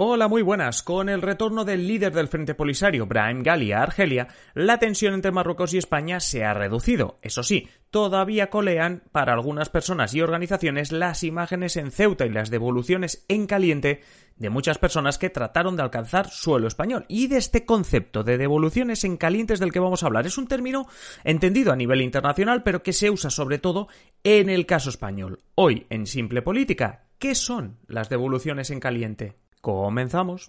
Hola, 0.00 0.28
muy 0.28 0.42
buenas. 0.42 0.84
Con 0.84 1.08
el 1.08 1.22
retorno 1.22 1.64
del 1.64 1.88
líder 1.88 2.12
del 2.12 2.28
Frente 2.28 2.54
Polisario, 2.54 3.04
Brahim 3.06 3.42
Ghali, 3.42 3.72
a 3.72 3.82
Argelia, 3.82 4.28
la 4.54 4.78
tensión 4.78 5.12
entre 5.12 5.32
Marruecos 5.32 5.74
y 5.74 5.78
España 5.78 6.20
se 6.20 6.44
ha 6.44 6.54
reducido. 6.54 7.18
Eso 7.20 7.42
sí, 7.42 7.68
todavía 7.90 8.48
colean 8.48 9.02
para 9.10 9.32
algunas 9.32 9.70
personas 9.70 10.14
y 10.14 10.20
organizaciones 10.20 10.92
las 10.92 11.24
imágenes 11.24 11.76
en 11.76 11.90
Ceuta 11.90 12.26
y 12.26 12.30
las 12.30 12.48
devoluciones 12.48 13.24
en 13.26 13.48
caliente 13.48 14.02
de 14.36 14.50
muchas 14.50 14.78
personas 14.78 15.18
que 15.18 15.30
trataron 15.30 15.74
de 15.74 15.82
alcanzar 15.82 16.30
suelo 16.30 16.68
español. 16.68 17.04
Y 17.08 17.26
de 17.26 17.38
este 17.38 17.66
concepto 17.66 18.22
de 18.22 18.38
devoluciones 18.38 19.02
en 19.02 19.16
calientes 19.16 19.58
del 19.58 19.72
que 19.72 19.80
vamos 19.80 20.04
a 20.04 20.06
hablar. 20.06 20.28
Es 20.28 20.38
un 20.38 20.46
término 20.46 20.86
entendido 21.24 21.72
a 21.72 21.76
nivel 21.76 22.02
internacional, 22.02 22.62
pero 22.62 22.84
que 22.84 22.92
se 22.92 23.10
usa 23.10 23.30
sobre 23.30 23.58
todo 23.58 23.88
en 24.22 24.48
el 24.48 24.64
caso 24.64 24.90
español. 24.90 25.40
Hoy, 25.56 25.88
en 25.90 26.06
Simple 26.06 26.40
Política, 26.40 27.08
¿qué 27.18 27.34
son 27.34 27.78
las 27.88 28.08
devoluciones 28.08 28.70
en 28.70 28.78
caliente? 28.78 29.47
Comenzamos. 29.60 30.48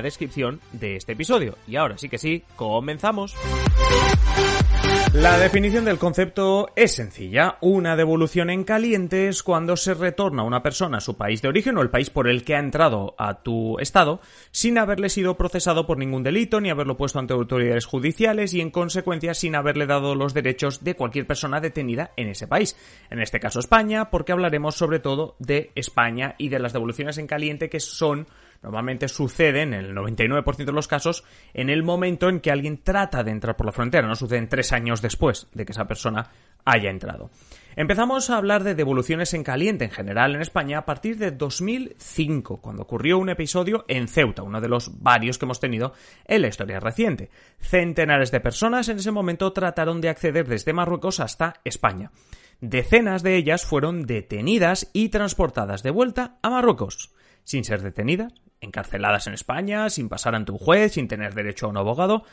descripción 0.01 0.59
de 0.71 0.95
este 0.95 1.13
episodio. 1.13 1.57
Y 1.67 1.75
ahora 1.75 1.97
sí 1.97 2.09
que 2.09 2.17
sí, 2.17 2.43
comenzamos. 2.55 3.35
La 5.13 5.37
definición 5.37 5.83
del 5.83 5.97
concepto 5.97 6.69
es 6.75 6.95
sencilla. 6.95 7.57
Una 7.59 7.97
devolución 7.97 8.49
en 8.49 8.63
caliente 8.63 9.27
es 9.27 9.43
cuando 9.43 9.75
se 9.75 9.93
retorna 9.93 10.43
una 10.43 10.63
persona 10.63 10.99
a 10.99 11.01
su 11.01 11.17
país 11.17 11.41
de 11.41 11.49
origen 11.49 11.77
o 11.77 11.81
el 11.81 11.89
país 11.89 12.09
por 12.09 12.29
el 12.29 12.45
que 12.45 12.55
ha 12.55 12.59
entrado 12.59 13.13
a 13.17 13.43
tu 13.43 13.77
estado 13.79 14.21
sin 14.51 14.77
haberle 14.77 15.09
sido 15.09 15.35
procesado 15.35 15.85
por 15.85 15.97
ningún 15.97 16.23
delito 16.23 16.61
ni 16.61 16.69
haberlo 16.69 16.95
puesto 16.95 17.19
ante 17.19 17.33
autoridades 17.33 17.85
judiciales 17.85 18.53
y 18.53 18.61
en 18.61 18.71
consecuencia 18.71 19.33
sin 19.33 19.55
haberle 19.55 19.85
dado 19.85 20.15
los 20.15 20.33
derechos 20.33 20.81
de 20.81 20.95
cualquier 20.95 21.27
persona 21.27 21.59
detenida 21.59 22.11
en 22.15 22.29
ese 22.29 22.47
país. 22.47 22.77
En 23.09 23.19
este 23.19 23.41
caso 23.41 23.59
España, 23.59 24.11
porque 24.11 24.31
hablaremos 24.31 24.75
sobre 24.75 24.99
todo 24.99 25.35
de 25.39 25.71
España 25.75 26.35
y 26.37 26.47
de 26.47 26.59
las 26.59 26.71
devoluciones 26.71 27.17
en 27.17 27.27
caliente 27.27 27.69
que 27.69 27.81
son 27.81 28.27
normalmente 28.61 29.07
suceden, 29.07 29.73
en 29.73 29.85
el 29.85 29.95
99% 29.95 30.65
de 30.65 30.71
los 30.71 30.87
casos, 30.87 31.23
en 31.53 31.69
el 31.69 31.83
momento 31.83 32.29
en 32.29 32.39
que 32.39 32.51
alguien 32.51 32.83
trata 32.83 33.23
de 33.23 33.31
entrar 33.31 33.55
por 33.55 33.65
la 33.65 33.71
frontera, 33.71 34.07
no 34.07 34.15
suceden 34.15 34.49
tres 34.49 34.71
años 34.71 35.01
después 35.01 35.47
de 35.53 35.65
que 35.65 35.71
esa 35.71 35.87
persona 35.87 36.29
haya 36.63 36.89
entrado. 36.91 37.31
Empezamos 37.75 38.29
a 38.29 38.37
hablar 38.37 38.63
de 38.63 38.75
devoluciones 38.75 39.33
en 39.33 39.43
caliente 39.43 39.85
en 39.85 39.91
general 39.91 40.35
en 40.35 40.41
España 40.41 40.79
a 40.79 40.85
partir 40.85 41.17
de 41.17 41.31
2005, 41.31 42.61
cuando 42.61 42.83
ocurrió 42.83 43.17
un 43.17 43.29
episodio 43.29 43.85
en 43.87 44.07
Ceuta, 44.07 44.43
uno 44.43 44.59
de 44.61 44.67
los 44.67 45.01
varios 45.01 45.37
que 45.37 45.45
hemos 45.45 45.59
tenido 45.59 45.93
en 46.25 46.41
la 46.41 46.49
historia 46.49 46.79
reciente. 46.79 47.29
Centenares 47.59 48.31
de 48.31 48.41
personas 48.41 48.89
en 48.89 48.97
ese 48.97 49.11
momento 49.11 49.53
trataron 49.53 50.01
de 50.01 50.09
acceder 50.09 50.47
desde 50.47 50.73
Marruecos 50.73 51.19
hasta 51.19 51.61
España. 51.63 52.11
Decenas 52.59 53.23
de 53.23 53.37
ellas 53.37 53.65
fueron 53.65 54.05
detenidas 54.05 54.91
y 54.93 55.09
transportadas 55.09 55.81
de 55.81 55.91
vuelta 55.91 56.37
a 56.43 56.49
Marruecos, 56.49 57.11
sin 57.43 57.63
ser 57.63 57.81
detenidas 57.81 58.33
encarceladas 58.61 59.27
en 59.27 59.33
España, 59.33 59.89
sin 59.89 60.07
pasar 60.07 60.35
ante 60.35 60.51
un 60.51 60.59
juez, 60.59 60.93
sin 60.93 61.07
tener 61.07 61.33
derecho 61.33 61.65
a 61.65 61.69
un 61.69 61.77
abogado, 61.77 62.23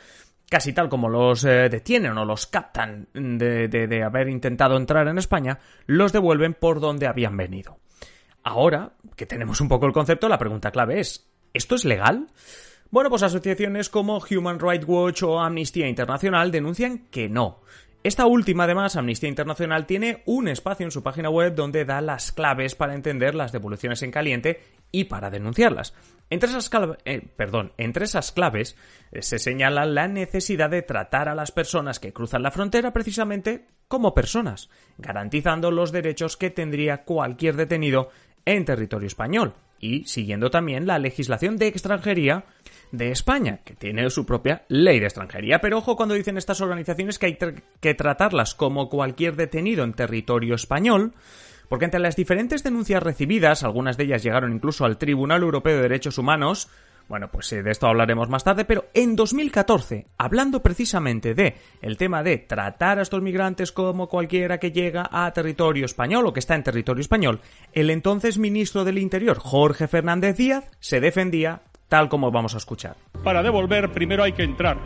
casi 0.49 0.71
tal 0.71 0.87
como 0.87 1.09
los 1.09 1.43
eh, 1.43 1.67
detienen 1.69 2.17
o 2.17 2.23
los 2.23 2.47
captan 2.47 3.07
de, 3.13 3.67
de 3.67 4.03
haber 4.03 4.29
intentado 4.29 4.77
entrar 4.77 5.07
en 5.07 5.17
España, 5.17 5.59
los 5.85 6.13
devuelven 6.13 6.53
por 6.53 6.79
donde 6.79 7.07
habían 7.07 7.35
venido. 7.35 7.79
Ahora 8.43 8.93
que 9.15 9.25
tenemos 9.25 9.59
un 9.59 9.67
poco 9.67 9.85
el 9.85 9.91
concepto, 9.91 10.29
la 10.29 10.37
pregunta 10.37 10.71
clave 10.71 10.99
es, 10.99 11.29
¿esto 11.53 11.75
es 11.75 11.83
legal? 11.83 12.27
Bueno, 12.91 13.09
pues 13.09 13.21
asociaciones 13.21 13.89
como 13.89 14.19
Human 14.31 14.59
Rights 14.59 14.85
Watch 14.87 15.23
o 15.23 15.39
Amnistía 15.39 15.87
Internacional 15.87 16.51
denuncian 16.51 17.09
que 17.11 17.29
no. 17.29 17.61
Esta 18.01 18.25
última, 18.25 18.63
además, 18.63 18.95
Amnistía 18.95 19.27
Internacional, 19.27 19.85
tiene 19.85 20.23
un 20.25 20.47
espacio 20.47 20.85
en 20.85 20.91
su 20.91 21.03
página 21.03 21.29
web 21.29 21.53
donde 21.53 21.83
da 21.83 21.99
las 21.99 22.31
claves 22.31 22.73
para 22.73 22.95
entender 22.95 23.35
las 23.35 23.51
devoluciones 23.51 24.01
en 24.03 24.11
caliente 24.11 24.61
y 24.89 25.05
para 25.05 25.29
denunciarlas. 25.29 25.93
Entre 26.29 26.49
esas, 26.49 26.69
eh, 27.03 28.33
claves 28.33 28.77
eh, 29.11 29.21
se 29.21 29.37
señala 29.37 29.85
la 29.85 30.07
necesidad 30.07 30.69
de 30.69 30.81
tratar 30.81 31.27
a 31.27 31.35
las 31.35 31.51
personas 31.51 31.99
que 31.99 32.13
cruzan 32.13 32.41
la 32.41 32.51
frontera 32.51 32.93
precisamente 32.93 33.67
como 33.89 34.13
personas, 34.13 34.69
garantizando 34.97 35.69
los 35.69 35.91
derechos 35.91 36.37
que 36.37 36.51
tendría 36.51 37.03
cualquier 37.03 37.57
detenido 37.57 38.11
en 38.45 38.63
territorio 38.63 39.07
español 39.07 39.55
y 39.79 40.05
siguiendo 40.05 40.49
también 40.49 40.87
la 40.87 40.99
legislación 40.99 41.57
de 41.57 41.67
extranjería 41.67 42.45
de 42.91 43.11
España, 43.11 43.59
que 43.63 43.75
tiene 43.75 44.09
su 44.09 44.25
propia 44.25 44.63
ley 44.67 44.99
de 44.99 45.05
extranjería. 45.05 45.59
Pero 45.59 45.77
ojo 45.77 45.95
cuando 45.95 46.15
dicen 46.15 46.37
estas 46.37 46.61
organizaciones 46.61 47.19
que 47.19 47.25
hay 47.27 47.37
que 47.79 47.93
tratarlas 47.93 48.55
como 48.55 48.89
cualquier 48.89 49.35
detenido 49.35 49.83
en 49.83 49.93
territorio 49.93 50.55
español, 50.55 51.13
porque 51.67 51.85
entre 51.85 51.99
las 51.99 52.15
diferentes 52.15 52.63
denuncias 52.63 53.03
recibidas, 53.03 53.63
algunas 53.63 53.95
de 53.95 54.05
ellas 54.05 54.23
llegaron 54.23 54.53
incluso 54.53 54.85
al 54.85 54.97
Tribunal 54.97 55.43
Europeo 55.43 55.75
de 55.75 55.83
Derechos 55.83 56.17
Humanos, 56.17 56.67
bueno, 57.09 57.27
pues 57.29 57.49
de 57.49 57.69
esto 57.69 57.87
hablaremos 57.87 58.29
más 58.29 58.43
tarde, 58.43 58.65
pero 58.65 58.85
en 58.93 59.15
2014, 59.15 60.05
hablando 60.17 60.61
precisamente 60.61 61.33
de 61.33 61.55
el 61.81 61.97
tema 61.97 62.21
de 62.21 62.37
tratar 62.37 62.99
a 62.99 63.01
estos 63.01 63.21
migrantes 63.21 63.71
como 63.71 64.07
cualquiera 64.07 64.59
que 64.59 64.71
llega 64.71 65.09
a 65.11 65.31
territorio 65.33 65.85
español 65.85 66.27
o 66.27 66.33
que 66.33 66.39
está 66.39 66.53
en 66.53 66.63
territorio 66.63 67.01
español, 67.01 67.41
el 67.73 67.89
entonces 67.89 68.37
ministro 68.37 68.85
del 68.85 68.99
Interior, 68.99 69.39
Jorge 69.39 69.87
Fernández 69.87 70.37
Díaz, 70.37 70.69
se 70.79 71.01
defendía 71.01 71.63
tal 71.87 72.09
como 72.09 72.31
vamos 72.31 72.53
a 72.53 72.59
escuchar. 72.59 72.95
Para 73.23 73.41
devolver 73.41 73.91
primero 73.91 74.23
hay 74.23 74.33
que 74.33 74.43
entrar. 74.43 74.77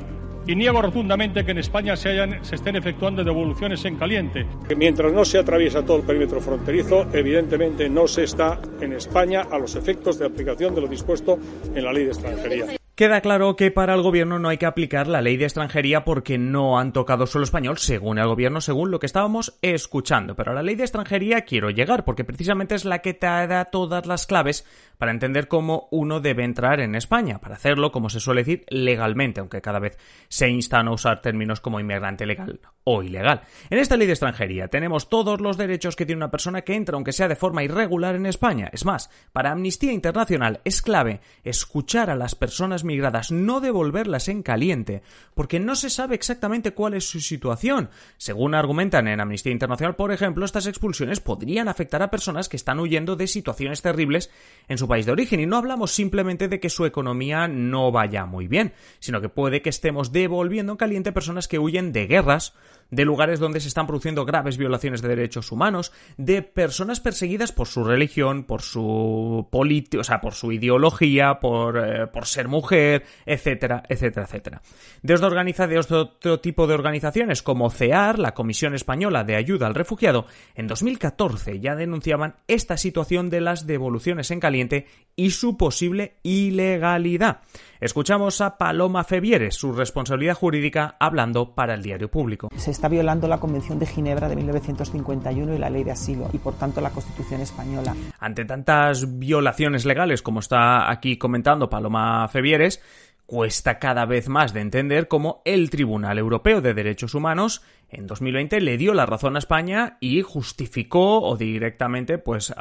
Y 0.45 0.55
niego 0.55 0.81
rotundamente 0.81 1.45
que 1.45 1.51
en 1.51 1.59
España 1.59 1.95
se, 1.95 2.21
estén 2.51 2.75
efectuando 2.75 3.23
devoluciones 3.23 3.85
en 3.85 3.95
caliente. 3.95 4.45
Mientras 4.75 5.13
no 5.13 5.23
se 5.23 5.39
atraviesa 5.39 5.85
todo 5.85 5.97
el 5.97 6.03
perímetro 6.03 6.41
fronterizo, 6.41 7.07
evidentemente 7.13 7.87
no 7.89 8.07
se 8.07 8.23
está 8.23 8.59
en 8.81 8.93
España 8.93 9.47
a 9.49 9.57
los 9.57 9.75
efectos 9.75 10.19
de 10.19 10.25
aplicación 10.25 10.75
de 10.75 10.81
lo 10.81 10.87
dispuesto 10.87 11.37
en 11.73 11.83
la 11.83 11.93
ley 11.93 12.03
de 12.03 12.11
extranjería. 12.11 12.82
Queda 12.95 13.21
claro 13.21 13.55
que 13.55 13.71
para 13.71 13.95
el 13.95 14.03
gobierno 14.03 14.37
no 14.37 14.49
hay 14.49 14.59
que 14.59 14.67
aplicar 14.67 15.07
la 15.07 15.23
ley 15.23 15.35
de 15.35 15.45
extranjería 15.45 16.05
porque 16.05 16.37
no 16.37 16.77
han 16.77 16.93
tocado 16.93 17.25
solo 17.25 17.43
español, 17.43 17.79
según 17.79 18.19
el 18.19 18.27
gobierno, 18.27 18.61
según 18.61 18.91
lo 18.91 18.99
que 18.99 19.07
estábamos 19.07 19.57
escuchando. 19.63 20.35
Pero 20.35 20.51
a 20.51 20.53
la 20.53 20.61
ley 20.61 20.75
de 20.75 20.83
extranjería 20.83 21.41
quiero 21.41 21.71
llegar 21.71 22.05
porque 22.05 22.23
precisamente 22.23 22.75
es 22.75 22.85
la 22.85 22.99
que 22.99 23.15
te 23.15 23.25
da 23.25 23.65
todas 23.65 24.05
las 24.05 24.27
claves 24.27 24.63
para 24.99 25.11
entender 25.11 25.47
cómo 25.47 25.87
uno 25.89 26.19
debe 26.19 26.43
entrar 26.43 26.79
en 26.81 26.93
España, 26.93 27.39
para 27.39 27.55
hacerlo, 27.55 27.91
como 27.91 28.09
se 28.09 28.19
suele 28.19 28.41
decir, 28.41 28.63
legalmente, 28.69 29.39
aunque 29.39 29.59
cada 29.59 29.79
vez 29.79 29.97
se 30.27 30.47
insta 30.49 30.79
a 30.79 30.91
usar 30.91 31.19
términos 31.19 31.61
como 31.61 31.79
inmigrante 31.79 32.27
legal 32.27 32.59
o 32.83 33.01
ilegal. 33.01 33.41
En 33.71 33.79
esta 33.79 33.97
ley 33.97 34.05
de 34.05 34.13
extranjería 34.13 34.67
tenemos 34.67 35.09
todos 35.09 35.41
los 35.41 35.57
derechos 35.57 35.95
que 35.95 36.05
tiene 36.05 36.19
una 36.19 36.31
persona 36.31 36.61
que 36.61 36.75
entra, 36.75 36.95
aunque 36.95 37.11
sea 37.11 37.27
de 37.27 37.35
forma 37.35 37.63
irregular 37.63 38.13
en 38.15 38.27
España. 38.27 38.69
Es 38.71 38.85
más, 38.85 39.09
para 39.31 39.51
Amnistía 39.51 39.91
Internacional 39.91 40.61
es 40.63 40.83
clave 40.83 41.21
escuchar 41.43 42.11
a 42.11 42.15
las 42.15 42.35
personas 42.35 42.82
migradas, 42.83 43.31
no 43.31 43.59
devolverlas 43.59 44.27
en 44.27 44.43
caliente, 44.43 45.01
porque 45.33 45.59
no 45.59 45.75
se 45.75 45.89
sabe 45.89 46.15
exactamente 46.15 46.73
cuál 46.73 46.93
es 46.93 47.07
su 47.07 47.19
situación. 47.19 47.89
Según 48.17 48.55
argumentan 48.55 49.07
en 49.07 49.19
Amnistía 49.19 49.51
Internacional, 49.51 49.95
por 49.95 50.11
ejemplo, 50.11 50.45
estas 50.45 50.67
expulsiones 50.67 51.19
podrían 51.19 51.67
afectar 51.67 52.01
a 52.01 52.11
personas 52.11 52.49
que 52.49 52.57
están 52.57 52.79
huyendo 52.79 53.15
de 53.15 53.27
situaciones 53.27 53.81
terribles 53.81 54.29
en 54.67 54.77
su 54.77 54.87
país 54.87 55.05
de 55.05 55.11
origen, 55.11 55.39
y 55.39 55.45
no 55.45 55.57
hablamos 55.57 55.91
simplemente 55.91 56.47
de 56.47 56.59
que 56.59 56.69
su 56.69 56.85
economía 56.85 57.47
no 57.47 57.91
vaya 57.91 58.25
muy 58.25 58.47
bien, 58.47 58.73
sino 58.99 59.21
que 59.21 59.29
puede 59.29 59.61
que 59.61 59.69
estemos 59.69 60.11
devolviendo 60.11 60.73
en 60.73 60.77
caliente 60.77 61.11
personas 61.11 61.47
que 61.47 61.59
huyen 61.59 61.91
de 61.91 62.07
guerras, 62.07 62.53
de 62.91 63.05
lugares 63.05 63.39
donde 63.39 63.59
se 63.59 63.67
están 63.67 63.87
produciendo 63.87 64.25
graves 64.25 64.57
violaciones 64.57 65.01
de 65.01 65.07
derechos 65.07 65.51
humanos, 65.51 65.91
de 66.17 66.41
personas 66.41 66.99
perseguidas 66.99 67.51
por 67.51 67.67
su 67.67 67.83
religión, 67.83 68.43
por 68.43 68.61
su 68.61 69.47
política, 69.51 70.01
o 70.01 70.03
sea, 70.03 70.21
por 70.21 70.33
su 70.33 70.51
ideología, 70.51 71.39
por, 71.39 71.77
eh, 71.77 72.07
por 72.07 72.27
ser 72.27 72.47
mujer, 72.47 72.72
etcétera, 72.73 73.83
etcétera, 73.87 74.25
etcétera. 74.25 74.61
De 75.01 75.13
otro 75.13 76.39
tipo 76.39 76.67
de 76.67 76.73
organizaciones 76.73 77.41
como 77.43 77.69
CEAR, 77.69 78.19
la 78.19 78.33
Comisión 78.33 78.73
Española 78.73 79.23
de 79.23 79.35
Ayuda 79.35 79.67
al 79.67 79.75
Refugiado, 79.75 80.25
en 80.55 80.67
2014 80.67 81.59
ya 81.59 81.75
denunciaban 81.75 82.35
esta 82.47 82.77
situación 82.77 83.29
de 83.29 83.41
las 83.41 83.67
devoluciones 83.67 84.31
en 84.31 84.39
caliente 84.39 84.87
y 85.15 85.31
su 85.31 85.57
posible 85.57 86.17
ilegalidad. 86.23 87.41
Escuchamos 87.83 88.39
a 88.39 88.57
Paloma 88.57 89.03
Fevieres, 89.03 89.55
su 89.55 89.73
responsabilidad 89.73 90.35
jurídica, 90.35 90.95
hablando 91.01 91.53
para 91.53 91.73
el 91.73 91.83
diario 91.83 92.09
público. 92.09 92.47
Se 92.55 92.71
está 92.71 92.87
violando 92.87 93.27
la 93.27 93.41
Convención 93.41 93.77
de 93.77 93.85
Ginebra 93.85 94.29
de 94.29 94.37
1951 94.37 95.53
y 95.53 95.57
la 95.57 95.69
Ley 95.69 95.83
de 95.83 95.91
Asilo, 95.91 96.29
y 96.31 96.37
por 96.37 96.53
tanto 96.53 96.79
la 96.79 96.91
Constitución 96.91 97.41
española. 97.41 97.93
Ante 98.21 98.45
tantas 98.45 99.19
violaciones 99.19 99.83
legales, 99.83 100.21
como 100.21 100.39
está 100.39 100.89
aquí 100.89 101.17
comentando 101.17 101.69
Paloma 101.69 102.25
Fevieres, 102.29 102.81
cuesta 103.25 103.79
cada 103.79 104.05
vez 104.05 104.29
más 104.29 104.53
de 104.53 104.61
entender 104.61 105.09
cómo 105.09 105.41
el 105.43 105.69
Tribunal 105.69 106.17
Europeo 106.17 106.61
de 106.61 106.73
Derechos 106.73 107.15
Humanos 107.15 107.63
en 107.89 108.07
2020 108.07 108.61
le 108.61 108.77
dio 108.77 108.93
la 108.93 109.05
razón 109.05 109.35
a 109.35 109.39
España 109.39 109.97
y 109.99 110.21
justificó 110.21 111.19
o 111.21 111.35
directamente 111.35 112.17
pues 112.17 112.53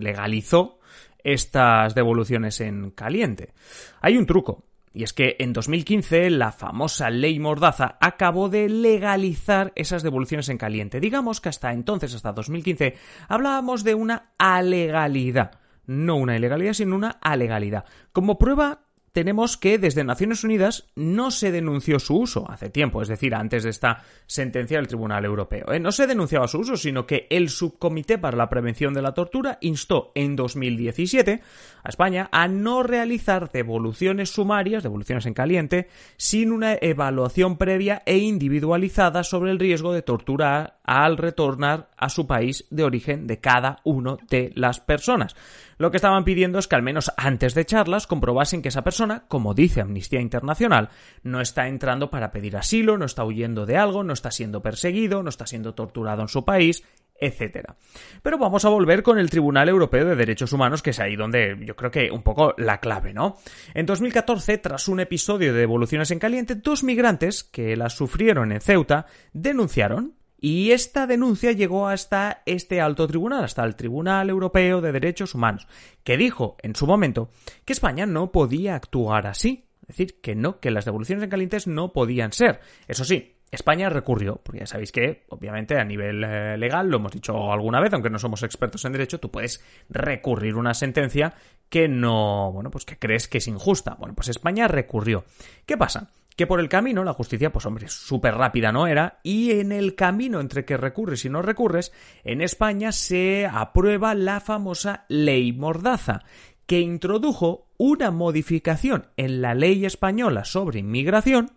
legalizó 0.00 0.78
estas 1.24 1.94
devoluciones 1.94 2.60
en 2.60 2.90
caliente. 2.90 3.52
Hay 4.00 4.16
un 4.16 4.26
truco, 4.26 4.64
y 4.94 5.04
es 5.04 5.12
que 5.12 5.36
en 5.38 5.52
2015 5.52 6.30
la 6.30 6.52
famosa 6.52 7.08
ley 7.10 7.38
Mordaza 7.38 7.96
acabó 8.00 8.48
de 8.48 8.68
legalizar 8.68 9.72
esas 9.74 10.02
devoluciones 10.02 10.48
en 10.48 10.58
caliente. 10.58 11.00
Digamos 11.00 11.40
que 11.40 11.48
hasta 11.48 11.72
entonces, 11.72 12.14
hasta 12.14 12.32
2015, 12.32 12.96
hablábamos 13.28 13.84
de 13.84 13.94
una 13.94 14.32
alegalidad. 14.38 15.58
No 15.86 16.16
una 16.16 16.36
ilegalidad, 16.36 16.74
sino 16.74 16.94
una 16.94 17.18
alegalidad. 17.22 17.84
Como 18.12 18.38
prueba 18.38 18.82
tenemos 19.12 19.56
que 19.56 19.78
desde 19.78 20.04
Naciones 20.04 20.42
Unidas 20.42 20.88
no 20.96 21.30
se 21.30 21.52
denunció 21.52 21.98
su 21.98 22.16
uso 22.18 22.50
hace 22.50 22.70
tiempo, 22.70 23.02
es 23.02 23.08
decir, 23.08 23.34
antes 23.34 23.62
de 23.62 23.70
esta 23.70 24.02
sentencia 24.26 24.78
del 24.78 24.88
Tribunal 24.88 25.24
Europeo. 25.24 25.72
¿eh? 25.72 25.80
No 25.80 25.92
se 25.92 26.06
denunciaba 26.06 26.48
su 26.48 26.60
uso, 26.60 26.76
sino 26.76 27.06
que 27.06 27.26
el 27.30 27.50
Subcomité 27.50 28.18
para 28.18 28.36
la 28.36 28.48
Prevención 28.48 28.94
de 28.94 29.02
la 29.02 29.12
Tortura 29.12 29.58
instó 29.60 30.12
en 30.14 30.34
2017 30.34 31.42
a 31.84 31.88
España 31.88 32.28
a 32.32 32.48
no 32.48 32.82
realizar 32.82 33.50
devoluciones 33.52 34.30
sumarias, 34.30 34.82
devoluciones 34.82 35.26
en 35.26 35.34
caliente, 35.34 35.88
sin 36.16 36.50
una 36.50 36.74
evaluación 36.80 37.58
previa 37.58 38.02
e 38.06 38.18
individualizada 38.18 39.24
sobre 39.24 39.50
el 39.50 39.58
riesgo 39.58 39.92
de 39.92 40.02
tortura 40.02 40.78
al 40.84 41.16
retornar 41.16 41.90
a 41.96 42.08
su 42.08 42.26
país 42.26 42.66
de 42.70 42.84
origen 42.84 43.26
de 43.26 43.40
cada 43.40 43.80
uno 43.84 44.18
de 44.30 44.52
las 44.54 44.80
personas. 44.80 45.36
Lo 45.78 45.90
que 45.90 45.96
estaban 45.96 46.24
pidiendo 46.24 46.58
es 46.58 46.68
que 46.68 46.76
al 46.76 46.82
menos 46.82 47.12
antes 47.16 47.54
de 47.54 47.62
echarlas 47.62 48.06
comprobasen 48.06 48.62
que 48.62 48.68
esa 48.68 48.84
persona, 48.84 49.24
como 49.28 49.54
dice 49.54 49.80
Amnistía 49.80 50.20
Internacional, 50.20 50.90
no 51.22 51.40
está 51.40 51.68
entrando 51.68 52.10
para 52.10 52.32
pedir 52.32 52.56
asilo, 52.56 52.98
no 52.98 53.04
está 53.04 53.24
huyendo 53.24 53.66
de 53.66 53.76
algo, 53.76 54.04
no 54.04 54.12
está 54.12 54.30
siendo 54.30 54.62
perseguido, 54.62 55.22
no 55.22 55.28
está 55.28 55.46
siendo 55.46 55.74
torturado 55.74 56.22
en 56.22 56.28
su 56.28 56.44
país, 56.44 56.84
etcétera. 57.22 57.76
Pero 58.22 58.36
vamos 58.36 58.64
a 58.64 58.68
volver 58.68 59.02
con 59.02 59.18
el 59.18 59.30
Tribunal 59.30 59.68
Europeo 59.68 60.04
de 60.04 60.16
Derechos 60.16 60.52
Humanos, 60.52 60.82
que 60.82 60.90
es 60.90 60.98
ahí 60.98 61.14
donde 61.14 61.56
yo 61.64 61.76
creo 61.76 61.90
que 61.90 62.10
un 62.10 62.22
poco 62.22 62.54
la 62.58 62.78
clave, 62.78 63.14
¿no? 63.14 63.38
En 63.74 63.86
2014, 63.86 64.58
tras 64.58 64.88
un 64.88 65.00
episodio 65.00 65.52
de 65.52 65.60
devoluciones 65.60 66.10
en 66.10 66.18
caliente, 66.18 66.56
dos 66.56 66.82
migrantes 66.82 67.44
que 67.44 67.76
las 67.76 67.94
sufrieron 67.94 68.50
en 68.50 68.60
Ceuta 68.60 69.06
denunciaron 69.32 70.14
y 70.44 70.72
esta 70.72 71.06
denuncia 71.06 71.52
llegó 71.52 71.86
hasta 71.86 72.42
este 72.46 72.80
alto 72.80 73.06
tribunal, 73.06 73.44
hasta 73.44 73.62
el 73.62 73.76
Tribunal 73.76 74.28
Europeo 74.28 74.80
de 74.80 74.90
Derechos 74.90 75.36
Humanos, 75.36 75.68
que 76.02 76.16
dijo 76.16 76.56
en 76.62 76.74
su 76.74 76.84
momento 76.84 77.30
que 77.64 77.72
España 77.72 78.06
no 78.06 78.32
podía 78.32 78.74
actuar 78.74 79.28
así. 79.28 79.68
Es 79.82 79.96
decir, 79.96 80.20
que 80.20 80.34
no, 80.34 80.58
que 80.58 80.72
las 80.72 80.84
devoluciones 80.84 81.22
en 81.22 81.30
calientes 81.30 81.68
no 81.68 81.92
podían 81.92 82.32
ser. 82.32 82.58
Eso 82.88 83.04
sí, 83.04 83.36
España 83.52 83.88
recurrió, 83.88 84.40
porque 84.42 84.60
ya 84.60 84.66
sabéis 84.66 84.90
que, 84.90 85.26
obviamente, 85.28 85.78
a 85.78 85.84
nivel 85.84 86.24
eh, 86.24 86.58
legal, 86.58 86.88
lo 86.88 86.96
hemos 86.96 87.12
dicho 87.12 87.52
alguna 87.52 87.80
vez, 87.80 87.92
aunque 87.92 88.10
no 88.10 88.18
somos 88.18 88.42
expertos 88.42 88.84
en 88.84 88.92
derecho, 88.92 89.20
tú 89.20 89.30
puedes 89.30 89.64
recurrir 89.90 90.56
una 90.56 90.74
sentencia 90.74 91.34
que 91.68 91.86
no, 91.86 92.50
bueno, 92.50 92.70
pues 92.72 92.84
que 92.84 92.98
crees 92.98 93.28
que 93.28 93.38
es 93.38 93.46
injusta. 93.46 93.94
Bueno, 93.96 94.16
pues 94.16 94.28
España 94.28 94.66
recurrió. 94.66 95.24
¿Qué 95.66 95.76
pasa? 95.76 96.10
Que 96.36 96.46
por 96.46 96.60
el 96.60 96.68
camino 96.68 97.04
la 97.04 97.12
justicia, 97.12 97.52
pues 97.52 97.66
hombre, 97.66 97.88
súper 97.88 98.34
rápida 98.34 98.72
no 98.72 98.86
era, 98.86 99.20
y 99.22 99.52
en 99.52 99.72
el 99.72 99.94
camino 99.94 100.40
entre 100.40 100.64
que 100.64 100.76
recurres 100.76 101.24
y 101.24 101.28
no 101.28 101.42
recurres, 101.42 101.92
en 102.24 102.40
España 102.40 102.92
se 102.92 103.46
aprueba 103.46 104.14
la 104.14 104.40
famosa 104.40 105.04
ley 105.08 105.52
Mordaza, 105.52 106.24
que 106.66 106.80
introdujo 106.80 107.66
una 107.76 108.10
modificación 108.10 109.08
en 109.16 109.42
la 109.42 109.54
ley 109.54 109.84
española 109.84 110.44
sobre 110.44 110.78
inmigración, 110.78 111.50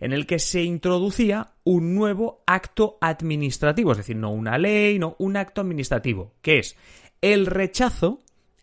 en 0.00 0.12
el 0.12 0.26
que 0.26 0.38
se 0.38 0.62
introducía 0.62 1.54
un 1.64 1.94
nuevo 1.94 2.42
acto 2.46 2.98
administrativo, 3.00 3.92
es 3.92 3.98
decir, 3.98 4.16
no 4.16 4.30
una 4.30 4.58
ley, 4.58 4.98
no 4.98 5.16
un 5.18 5.36
acto 5.36 5.60
administrativo, 5.60 6.34
que 6.42 6.58
es 6.58 6.76
el 7.20 7.46
rechazo 7.46 8.20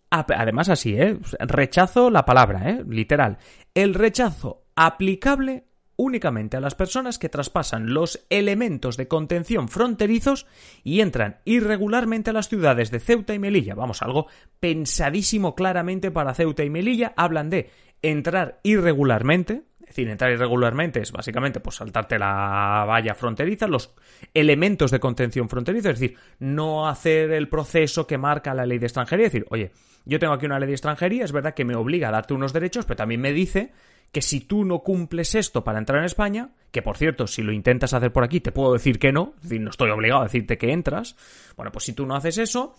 además 0.10 0.70
así, 0.70 0.96
¿eh? 0.96 1.18
Rechazo 1.40 2.10
la 2.10 2.26
palabra, 2.26 2.70
¿eh? 2.70 2.84
Literal. 2.88 3.38
El 3.74 3.94
rechazo 3.94 4.65
aplicable 4.75 5.66
únicamente 5.98 6.57
a 6.57 6.62
las 6.62 6.75
personas 6.75 7.18
que 7.18 7.30
traspasan 7.30 7.94
los 7.94 8.25
elementos 8.30 8.98
de 8.98 9.07
contención 9.07 9.69
fronterizos 9.69 10.45
y 10.83 11.01
entran 11.01 11.39
irregularmente 11.45 12.31
a 12.31 12.33
las 12.33 12.50
ciudades 12.50 12.92
de 12.92 13.00
Ceuta 13.00 13.33
y 13.33 13.39
Melilla. 13.39 13.75
Vamos, 13.75 14.01
algo 14.01 14.27
pensadísimo 14.60 15.56
claramente 15.56 16.12
para 16.12 16.33
Ceuta 16.33 16.63
y 16.63 16.69
Melilla. 16.69 17.13
Hablan 17.16 17.50
de 17.50 17.69
entrar 18.01 18.60
irregularmente, 18.63 19.63
decir, 19.95 20.09
entrar 20.09 20.31
irregularmente 20.31 21.01
es 21.01 21.12
básicamente 21.12 21.59
pues 21.59 21.77
saltarte 21.77 22.19
la 22.19 22.86
valla 22.88 23.15
fronteriza, 23.15 23.68
los 23.68 23.94
elementos 24.33 24.92
de 24.92 25.00
contención 25.00 25.50
fronteriza, 25.50 25.92
es 25.92 26.00
decir, 26.00 26.18
no 26.39 26.88
hacer 26.88 27.31
el 27.31 27.47
proceso 27.47 28.06
que 28.06 28.18
marca 28.18 28.53
la 28.53 28.65
ley 28.65 28.77
de 28.77 28.88
extranjería, 28.88 29.27
es 29.27 29.33
decir, 29.33 29.47
oye, 29.50 29.71
yo 30.06 30.19
tengo 30.19 30.33
aquí 30.33 30.45
una 30.45 30.59
ley 30.59 30.68
de 30.68 30.74
extranjería, 30.74 31.25
es 31.25 31.31
verdad 31.31 31.53
que 31.53 31.65
me 31.65 31.75
obliga 31.75 32.09
a 32.09 32.12
darte 32.12 32.33
unos 32.33 32.53
derechos, 32.53 32.86
pero 32.86 32.97
también 32.97 33.21
me 33.21 33.33
dice 33.33 33.71
que 34.12 34.21
si 34.21 34.42
tú 34.42 34.63
no 34.63 34.80
cumples 34.80 35.36
esto 35.36 35.63
para 35.63 35.80
entrar 35.80 36.00
en 36.00 36.06
España, 36.06 36.51
que 36.71 36.81
por 36.81 36.97
cierto, 36.97 37.27
si 37.27 37.42
lo 37.42 37.51
intentas 37.51 37.94
hacer 37.94 38.14
por 38.14 38.23
aquí, 38.23 38.40
te 38.40 38.52
puedo 38.52 38.73
decir 38.73 38.99
que 38.99 39.11
no, 39.11 39.33
es 39.37 39.44
decir, 39.44 39.61
no 39.61 39.71
estoy 39.71 39.90
obligado 39.90 40.21
a 40.21 40.25
decirte 40.25 40.57
que 40.57 40.71
entras, 40.71 41.16
bueno, 41.56 41.71
pues 41.71 41.85
si 41.85 41.94
tú 41.94 42.06
no 42.06 42.16
haces 42.16 42.37
eso, 42.37 42.75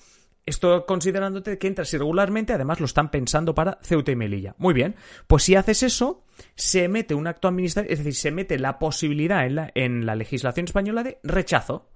esto 0.47 0.87
considerándote 0.87 1.59
que 1.59 1.67
entras 1.67 1.93
irregularmente, 1.93 2.53
además 2.53 2.81
lo 2.81 2.87
están 2.87 3.11
pensando 3.11 3.55
para 3.55 3.79
Ceuta 3.83 4.13
y 4.13 4.17
Melilla. 4.17 4.55
Muy 4.59 4.73
bien, 4.73 4.95
pues 5.27 5.43
si 5.43 5.57
haces 5.57 5.83
eso, 5.83 6.25
se 6.55 6.89
mete 6.89 7.15
un 7.15 7.27
acto 7.27 7.49
administrativo, 7.49 7.93
es 7.93 7.99
decir, 7.99 8.15
se 8.15 8.31
mete 8.31 8.59
la 8.59 8.79
posibilidad 8.79 9.45
en 9.45 9.57
la, 9.57 9.71
en 9.75 10.07
la 10.07 10.15
legislación 10.15 10.65
española 10.65 11.03
de 11.03 11.19
rechazo. 11.25 11.91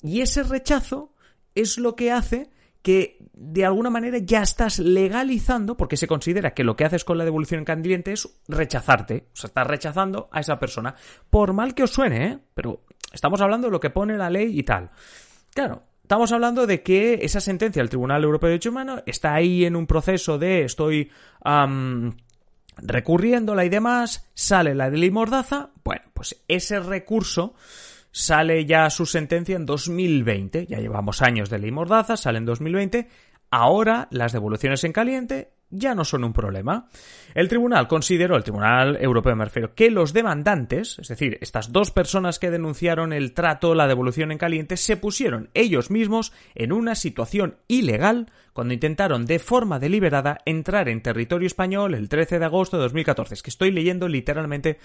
Y 0.00 0.22
ese 0.22 0.42
rechazo 0.42 1.14
es 1.54 1.78
lo 1.78 1.94
que 1.94 2.10
hace 2.10 2.50
que 2.82 3.18
de 3.32 3.64
alguna 3.64 3.90
manera 3.90 4.18
ya 4.18 4.42
estás 4.42 4.78
legalizando, 4.78 5.76
porque 5.76 5.96
se 5.96 6.08
considera 6.08 6.52
que 6.52 6.64
lo 6.64 6.76
que 6.76 6.84
haces 6.84 7.04
con 7.04 7.16
la 7.16 7.24
devolución 7.24 7.60
en 7.60 7.64
caliente 7.64 8.12
es 8.12 8.28
rechazarte, 8.48 9.28
o 9.32 9.36
sea, 9.36 9.48
estás 9.48 9.66
rechazando 9.66 10.28
a 10.32 10.40
esa 10.40 10.58
persona, 10.58 10.96
por 11.30 11.52
mal 11.52 11.74
que 11.74 11.84
os 11.84 11.92
suene, 11.92 12.26
¿eh? 12.26 12.38
Pero 12.54 12.84
estamos 13.12 13.40
hablando 13.40 13.68
de 13.68 13.72
lo 13.72 13.80
que 13.80 13.90
pone 13.90 14.16
la 14.16 14.30
ley 14.30 14.58
y 14.58 14.64
tal. 14.64 14.90
Claro, 15.54 15.84
estamos 16.02 16.32
hablando 16.32 16.66
de 16.66 16.82
que 16.82 17.20
esa 17.22 17.40
sentencia 17.40 17.80
del 17.80 17.88
Tribunal 17.88 18.24
Europeo 18.24 18.48
de 18.48 18.52
Derechos 18.52 18.70
Humanos 18.70 19.02
está 19.06 19.34
ahí 19.34 19.64
en 19.64 19.76
un 19.76 19.86
proceso 19.86 20.38
de 20.38 20.64
estoy 20.64 21.10
recurriéndola 22.76 23.64
y 23.64 23.68
demás, 23.68 24.30
sale 24.34 24.74
la 24.74 24.90
de 24.90 24.98
ley 24.98 25.10
Mordaza, 25.10 25.70
bueno, 25.84 26.02
pues 26.14 26.42
ese 26.48 26.80
recurso 26.80 27.54
sale 28.10 28.66
ya 28.66 28.90
su 28.90 29.06
sentencia 29.06 29.56
en 29.56 29.66
2020, 29.66 30.66
ya 30.66 30.78
llevamos 30.78 31.22
años 31.22 31.48
de 31.50 31.58
ley 31.58 31.70
Mordaza, 31.70 32.16
sale 32.16 32.38
en 32.38 32.44
2020, 32.44 33.08
ahora 33.50 34.08
las 34.10 34.32
devoluciones 34.32 34.84
en 34.84 34.92
caliente 34.92 35.51
ya 35.72 35.94
no 35.94 36.04
son 36.04 36.22
un 36.22 36.32
problema. 36.32 36.86
El 37.34 37.48
tribunal 37.48 37.88
consideró, 37.88 38.36
el 38.36 38.44
Tribunal 38.44 38.98
Europeo 39.00 39.34
me 39.34 39.46
refiero, 39.46 39.74
que 39.74 39.90
los 39.90 40.12
demandantes, 40.12 40.98
es 40.98 41.08
decir, 41.08 41.38
estas 41.40 41.72
dos 41.72 41.90
personas 41.90 42.38
que 42.38 42.50
denunciaron 42.50 43.12
el 43.12 43.32
trato, 43.32 43.74
la 43.74 43.88
devolución 43.88 44.30
en 44.30 44.38
caliente, 44.38 44.76
se 44.76 44.96
pusieron 44.96 45.48
ellos 45.54 45.90
mismos 45.90 46.32
en 46.54 46.72
una 46.72 46.94
situación 46.94 47.56
ilegal 47.68 48.30
cuando 48.52 48.74
intentaron 48.74 49.24
de 49.24 49.38
forma 49.38 49.78
deliberada 49.78 50.38
entrar 50.44 50.88
en 50.88 51.02
territorio 51.02 51.46
español 51.46 51.94
el 51.94 52.08
13 52.08 52.38
de 52.38 52.44
agosto 52.44 52.76
de 52.76 52.82
2014. 52.82 53.34
Es 53.34 53.42
que 53.42 53.50
estoy 53.50 53.70
leyendo 53.70 54.08
literalmente 54.08 54.78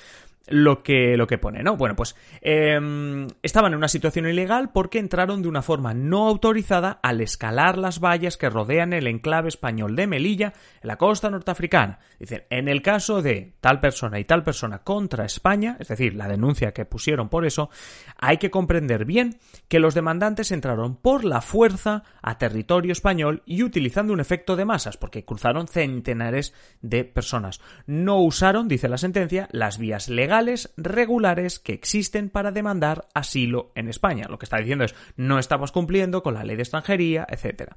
lo 0.48 0.84
que, 0.84 1.18
lo 1.18 1.28
que 1.28 1.38
pone, 1.38 1.64
¿no? 1.64 1.76
Bueno, 1.76 1.96
pues 1.96 2.16
em, 2.42 3.28
estaban 3.44 3.74
en 3.74 3.78
una 3.78 3.90
situación 3.90 4.28
ilegal 4.28 4.72
porque 4.72 5.00
entraron 5.00 5.42
de 5.42 5.50
una 5.50 5.62
forma 5.62 5.94
no 5.94 6.28
autorizada 6.28 7.00
al 7.04 7.20
escalar 7.20 7.78
las 7.78 8.00
vallas 8.00 8.38
que 8.38 8.50
rodean 8.50 8.94
el 8.94 9.08
enclave 9.08 9.50
español 9.50 9.96
de 9.96 10.08
Melilla, 10.08 10.54
en 10.82 10.88
la 10.88 10.98
costa 10.98 11.30
norteafricana. 11.30 12.00
Dicen, 12.20 12.44
en 12.50 12.68
el 12.68 12.82
caso 12.82 13.22
de 13.22 13.54
tal 13.62 13.80
persona 13.80 14.20
y 14.20 14.26
tal 14.26 14.44
persona 14.44 14.80
contra 14.80 15.26
España, 15.26 15.78
es 15.80 15.88
decir, 15.88 16.16
la 16.16 16.28
denuncia 16.28 16.74
que 16.74 16.86
pusieron 16.86 17.30
por 17.30 17.46
eso, 17.46 17.70
hay 18.18 18.38
que 18.38 18.52
comprender 18.52 19.06
bien 19.06 19.38
que 19.68 19.80
los 19.80 19.94
demandantes 19.94 20.52
entraron 20.52 20.96
por 20.96 21.24
la 21.26 21.42
fuerza 21.42 22.04
a 22.22 22.38
territorio 22.38 22.92
español 22.92 23.44
y 23.46 23.64
utilizando 23.64 24.14
un 24.14 24.20
efecto 24.20 24.56
de 24.56 24.66
masas, 24.66 24.98
porque 24.98 25.26
cruzaron 25.26 25.68
centenares 25.68 26.54
de 26.82 27.04
personas. 27.04 27.60
No 27.86 28.22
usaron, 28.22 28.68
dice 28.68 28.90
la 28.90 28.98
sentencia, 28.98 29.48
las 29.52 29.78
vías 29.78 30.10
legales, 30.10 30.74
regulares 30.78 31.60
que 31.60 31.74
existen 31.74 32.30
para 32.30 32.52
demandar 32.52 33.08
asilo 33.14 33.72
en 33.76 33.90
España. 33.90 34.28
Lo 34.30 34.38
que 34.38 34.46
está 34.46 34.58
diciendo 34.58 34.86
es 34.86 34.96
no 35.16 35.40
estamos 35.40 35.72
cumpliendo 35.72 36.24
con 36.24 36.34
la 36.34 36.44
ley 36.44 36.56
de 36.56 36.64
extranjería, 36.64 37.26
etc. 37.30 37.72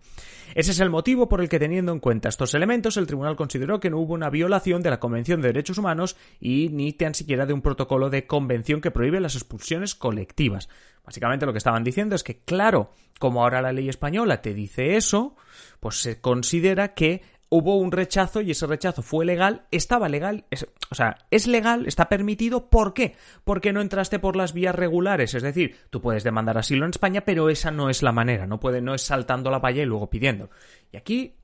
Ese 0.54 0.72
es 0.72 0.80
el 0.80 0.90
motivo 0.90 1.28
por 1.28 1.40
el 1.40 1.48
que 1.48 1.58
teniendo 1.58 1.92
en 1.92 2.00
cuenta 2.00 2.28
estos 2.28 2.54
elementos, 2.54 2.89
el 2.96 3.06
tribunal 3.06 3.36
consideró 3.36 3.80
que 3.80 3.90
no 3.90 3.98
hubo 3.98 4.14
una 4.14 4.30
violación 4.30 4.82
de 4.82 4.90
la 4.90 5.00
Convención 5.00 5.40
de 5.40 5.48
Derechos 5.48 5.78
Humanos 5.78 6.16
y 6.40 6.68
ni 6.70 6.92
tan 6.92 7.14
siquiera 7.14 7.46
de 7.46 7.52
un 7.52 7.62
protocolo 7.62 8.10
de 8.10 8.26
convención 8.26 8.80
que 8.80 8.90
prohíbe 8.90 9.20
las 9.20 9.34
expulsiones 9.34 9.94
colectivas. 9.94 10.68
Básicamente 11.04 11.46
lo 11.46 11.52
que 11.52 11.58
estaban 11.58 11.84
diciendo 11.84 12.14
es 12.14 12.22
que, 12.22 12.40
claro, 12.40 12.92
como 13.18 13.42
ahora 13.42 13.62
la 13.62 13.72
ley 13.72 13.88
española 13.88 14.42
te 14.42 14.54
dice 14.54 14.96
eso, 14.96 15.36
pues 15.80 16.00
se 16.00 16.20
considera 16.20 16.94
que 16.94 17.22
hubo 17.50 17.76
un 17.76 17.92
rechazo 17.92 18.40
y 18.40 18.52
ese 18.52 18.66
rechazo 18.66 19.02
fue 19.02 19.26
legal, 19.26 19.66
estaba 19.72 20.08
legal, 20.08 20.44
o 20.90 20.94
sea, 20.94 21.18
es 21.30 21.46
legal, 21.46 21.86
está 21.86 22.08
permitido, 22.08 22.70
¿por 22.70 22.94
qué? 22.94 23.16
Porque 23.44 23.72
no 23.72 23.80
entraste 23.80 24.20
por 24.20 24.36
las 24.36 24.52
vías 24.52 24.74
regulares, 24.74 25.34
es 25.34 25.42
decir, 25.42 25.76
tú 25.90 26.00
puedes 26.00 26.22
demandar 26.22 26.56
asilo 26.56 26.84
en 26.84 26.90
España, 26.90 27.22
pero 27.22 27.50
esa 27.50 27.72
no 27.72 27.90
es 27.90 28.02
la 28.02 28.12
manera, 28.12 28.46
no 28.46 28.60
puede, 28.60 28.80
no 28.80 28.94
es 28.94 29.02
saltando 29.02 29.50
la 29.50 29.58
valla 29.58 29.82
y 29.82 29.86
luego 29.86 30.08
pidiendo. 30.08 30.48
Y 30.92 30.96
aquí 30.96 31.39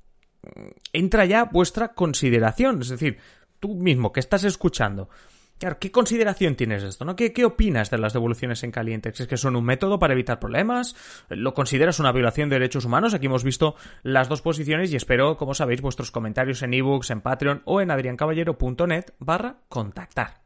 entra 0.92 1.24
ya 1.24 1.44
vuestra 1.44 1.94
consideración, 1.94 2.80
es 2.80 2.88
decir, 2.88 3.18
tú 3.60 3.74
mismo 3.74 4.12
que 4.12 4.20
estás 4.20 4.44
escuchando, 4.44 5.08
Claro, 5.58 5.78
¿qué 5.80 5.90
consideración 5.90 6.54
tienes 6.54 6.82
de 6.82 6.90
esto? 6.90 7.06
¿no? 7.06 7.16
¿Qué, 7.16 7.32
¿Qué, 7.32 7.44
opinas 7.46 7.90
de 7.90 7.96
las 7.96 8.12
devoluciones 8.12 8.62
en 8.62 8.70
caliente? 8.70 9.08
¿Es 9.08 9.26
que 9.26 9.38
son 9.38 9.56
un 9.56 9.64
método 9.64 9.98
para 9.98 10.12
evitar 10.12 10.38
problemas? 10.38 10.94
¿Lo 11.30 11.54
consideras 11.54 11.98
una 11.98 12.12
violación 12.12 12.50
de 12.50 12.56
derechos 12.56 12.84
humanos? 12.84 13.14
Aquí 13.14 13.24
hemos 13.24 13.42
visto 13.42 13.74
las 14.02 14.28
dos 14.28 14.42
posiciones 14.42 14.92
y 14.92 14.96
espero, 14.96 15.38
como 15.38 15.54
sabéis, 15.54 15.80
vuestros 15.80 16.10
comentarios 16.10 16.62
en 16.62 16.74
ebooks, 16.74 17.10
en 17.10 17.22
Patreon 17.22 17.62
o 17.64 17.80
en 17.80 17.90
adriancaballero.net 17.90 19.14
barra 19.18 19.56
contactar. 19.70 20.45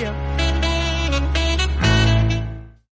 día. 0.00 0.69